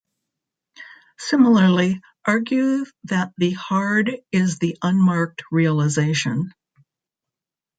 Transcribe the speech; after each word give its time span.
Similarly, 1.19 2.01
argue 2.25 2.87
that 3.03 3.33
the 3.37 3.51
hard 3.51 4.11
is 4.31 4.57
the 4.57 4.75
unmarked 4.81 5.43
realization. 5.51 6.55